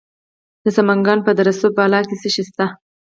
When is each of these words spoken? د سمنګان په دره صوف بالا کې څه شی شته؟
د 0.63 0.65
سمنګان 0.77 1.19
په 1.25 1.31
دره 1.37 1.53
صوف 1.59 1.73
بالا 1.77 1.99
کې 2.07 2.15
څه 2.21 2.27
شی 2.33 2.43
شته؟ 2.47 2.65